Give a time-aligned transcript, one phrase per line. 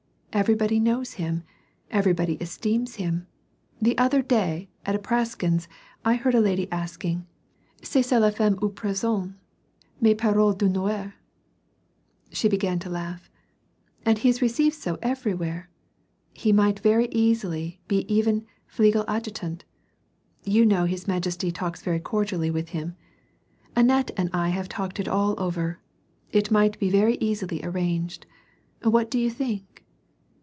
[0.33, 1.43] Everybody knows him.
[1.91, 3.27] Everybody esteems him.
[3.81, 5.67] The other day at the Apraksin's
[6.05, 9.33] I heard a lady asking:* Cest ga la fameux Prince Andre?
[9.33, 9.33] ^
[9.99, 11.11] Ma parole (Thonneury^—
[12.31, 13.29] she began to laugh
[14.17, 15.69] —"he is received so everywhere.
[16.31, 19.65] He might very easily be even fligel adjutant.
[20.45, 22.95] You kuow his majesty talks very cordially with him.
[23.75, 25.81] Annette and I have talked it all over;
[26.31, 28.25] it might be very easily arranged.
[28.81, 29.67] What do you think